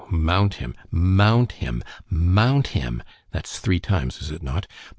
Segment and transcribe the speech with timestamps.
[0.09, 4.65] mount him—mount him—mount him—(that's three times, is it not?)